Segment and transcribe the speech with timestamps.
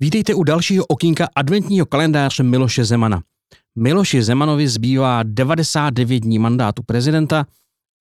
[0.00, 3.22] Vítejte u dalšího okýnka adventního kalendáře Miloše Zemana.
[3.78, 7.44] Miloši Zemanovi zbývá 99 dní mandátu prezidenta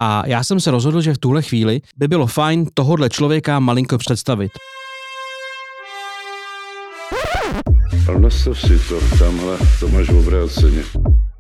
[0.02, 3.98] a já jsem se rozhodl, že v tuhle chvíli by bylo fajn tohohle člověka malinko
[3.98, 4.52] představit.
[8.08, 10.82] Ale nastav si to, tamhle, to máš obráceně.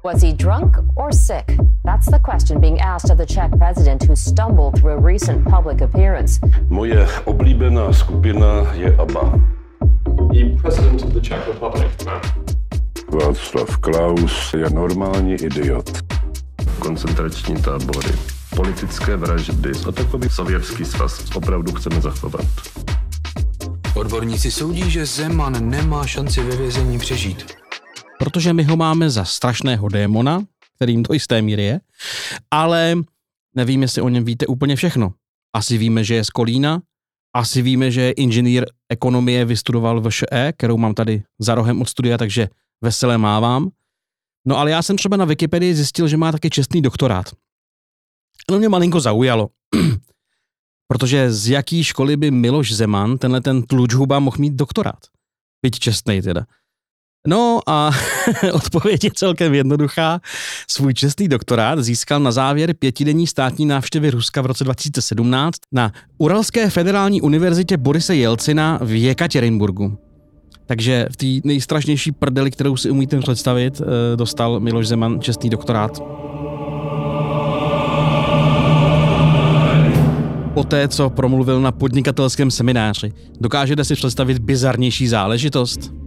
[0.05, 1.45] Was he drunk or sick?
[1.85, 5.81] That's the question being asked of the Czech president who stumbled through a recent public
[5.81, 6.39] appearance.
[6.69, 9.56] Moje oblíbená skupina je ABBA.
[10.37, 11.91] The president of the Czech Republic.
[13.11, 15.91] Václav Klaus je normální idiot.
[16.79, 18.09] koncentrační tábory,
[18.55, 22.45] politické vraždy a takový sovětský svaz opravdu chceme zachovat.
[23.95, 27.45] Odborníci soudí, že Zeman nemá šanci ve vězení přežít.
[28.19, 30.43] protože my ho máme za strašného démona,
[30.75, 31.79] kterým do jisté míry je,
[32.51, 32.95] ale
[33.55, 35.13] nevím, jestli o něm víte úplně všechno.
[35.55, 36.81] Asi víme, že je z Kolína,
[37.37, 42.17] asi víme, že inženýr ekonomie, vystudoval v ŠE, kterou mám tady za rohem od studia,
[42.17, 42.49] takže
[42.81, 43.69] veselé mávám.
[44.47, 47.25] No ale já jsem třeba na Wikipedii zjistil, že má taky čestný doktorát.
[48.47, 49.49] To mě malinko zaujalo,
[50.87, 54.99] protože z jaký školy by Miloš Zeman, tenhle ten tlučhuba, mohl mít doktorát?
[55.61, 56.45] Byť čestnej teda.
[57.27, 57.91] No a
[58.53, 60.19] odpověď je celkem jednoduchá.
[60.67, 66.69] Svůj čestný doktorát získal na závěr pětidenní státní návštěvy Ruska v roce 2017 na Uralské
[66.69, 69.97] federální univerzitě Borise Jelcina v Jekaterinburgu.
[70.65, 76.01] Takže v té nejstrašnější prdeli, kterou si umíte představit, eh, dostal Miloš Zeman čestný doktorát.
[80.53, 86.06] Poté, co promluvil na podnikatelském semináři, dokážete si představit bizarnější záležitost?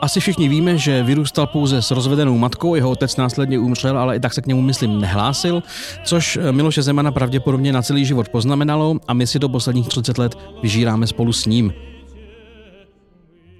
[0.00, 4.20] Asi všichni víme, že vyrůstal pouze s rozvedenou matkou, jeho otec následně umřel, ale i
[4.20, 5.62] tak se k němu, myslím, nehlásil,
[6.04, 10.38] což Miloše Zemana pravděpodobně na celý život poznamenalo a my si do posledních 30 let
[10.62, 11.72] vyžíráme spolu s ním.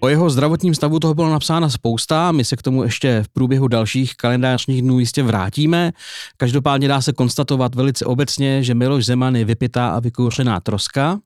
[0.01, 3.69] O jeho zdravotním stavu toho bylo napsána spousta, my se k tomu ještě v průběhu
[3.69, 5.93] dalších kalendářních dnů jistě vrátíme.
[6.37, 11.19] Každopádně dá se konstatovat velice obecně, že Miloš Zeman je vypitá a vykouřená troska,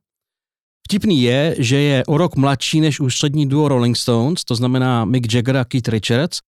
[0.90, 5.34] Vtipný je, že je o rok mladší než ústřední duo Rolling Stones, to znamená Mick
[5.34, 6.38] Jagger a Keith Richards.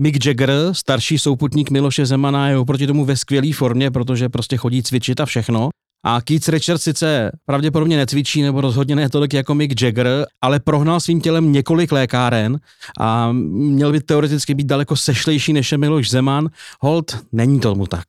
[0.00, 4.82] Mick Jagger, starší souputník Miloše Zemana, je oproti tomu ve skvělé formě, protože prostě chodí
[4.82, 5.70] cvičit a všechno.
[6.04, 11.00] A Keith Richards sice pravděpodobně necvičí, nebo rozhodně ne tolik jako Mick Jagger, ale prohnal
[11.00, 12.60] svým tělem několik lékáren
[13.00, 16.48] a měl by teoreticky být daleko sešlejší než je Miloš Zeman.
[16.80, 18.04] Hold, není tomu tak.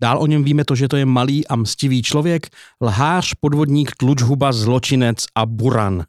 [0.00, 2.46] Dál o něm víme to, že to je malý a mstivý člověk,
[2.80, 6.04] lhář, podvodník, tlučhuba, zločinec a buran.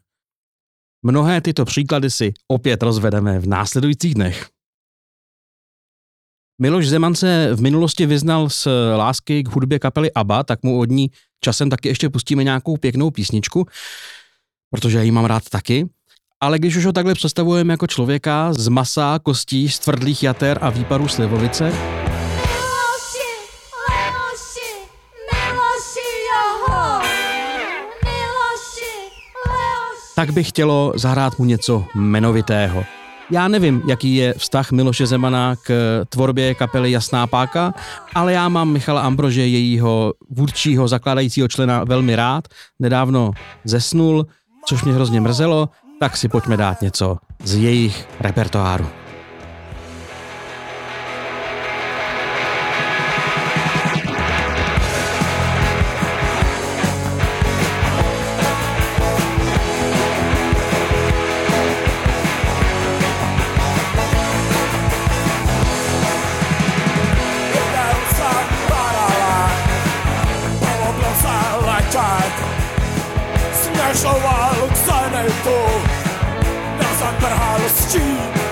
[1.02, 4.48] Mnohé tyto příklady si opět rozvedeme v následujících dnech.
[6.60, 10.90] Miloš Zeman se v minulosti vyznal z lásky k hudbě kapely ABBA, tak mu od
[10.90, 11.10] ní
[11.40, 13.66] časem taky ještě pustíme nějakou pěknou písničku,
[14.70, 15.88] protože já ji mám rád taky.
[16.40, 20.70] Ale když už ho takhle představujeme jako člověka z masa, kostí, z tvrdlých jater a
[20.70, 21.72] výparů slivovice,
[30.14, 32.97] tak by chtělo zahrát mu něco jmenovitého.
[33.30, 37.74] Já nevím, jaký je vztah Miloše Zemana k tvorbě kapely Jasná páka,
[38.14, 42.48] ale já mám Michala Ambrože, jejího vůdčího zakládajícího člena, velmi rád.
[42.78, 43.32] Nedávno
[43.64, 44.26] zesnul,
[44.66, 45.68] což mě hrozně mrzelo,
[46.00, 48.86] tak si pojďme dát něco z jejich repertoáru.
[73.98, 75.58] Zniszczał walk za netą
[76.78, 78.47] Na zatarhalo ściny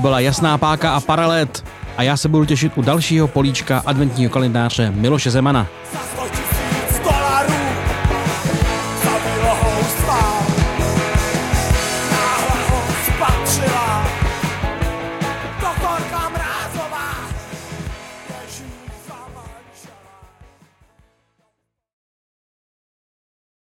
[0.00, 1.64] To byla Jasná páka a Paralet
[1.96, 5.66] a já se budu těšit u dalšího políčka adventního kalendáře Miloše Zemana.
[5.92, 6.39] Zas